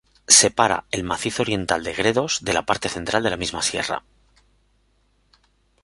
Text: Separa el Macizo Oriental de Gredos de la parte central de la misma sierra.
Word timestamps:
Separa 0.35 0.85
el 0.89 1.03
Macizo 1.03 1.43
Oriental 1.43 1.83
de 1.83 1.93
Gredos 1.93 2.39
de 2.41 2.53
la 2.53 2.65
parte 2.65 2.89
central 2.89 3.21
de 3.21 3.29
la 3.29 3.37
misma 3.37 3.61
sierra. 3.61 4.01